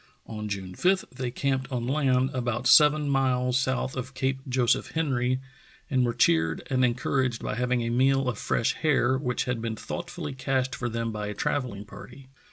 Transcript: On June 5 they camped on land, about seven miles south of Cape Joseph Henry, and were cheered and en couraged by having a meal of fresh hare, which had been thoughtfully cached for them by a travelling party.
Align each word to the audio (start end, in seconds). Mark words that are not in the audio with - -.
On 0.25 0.49
June 0.49 0.73
5 0.73 1.05
they 1.11 1.29
camped 1.29 1.71
on 1.71 1.85
land, 1.85 2.31
about 2.33 2.65
seven 2.65 3.07
miles 3.07 3.59
south 3.59 3.95
of 3.95 4.15
Cape 4.15 4.39
Joseph 4.49 4.93
Henry, 4.93 5.39
and 5.91 6.03
were 6.03 6.13
cheered 6.15 6.63
and 6.71 6.83
en 6.83 6.95
couraged 6.95 7.43
by 7.43 7.53
having 7.53 7.83
a 7.83 7.91
meal 7.91 8.27
of 8.27 8.39
fresh 8.39 8.73
hare, 8.73 9.15
which 9.15 9.43
had 9.43 9.61
been 9.61 9.75
thoughtfully 9.75 10.33
cached 10.33 10.73
for 10.73 10.89
them 10.89 11.11
by 11.11 11.27
a 11.27 11.35
travelling 11.35 11.85
party. 11.85 12.29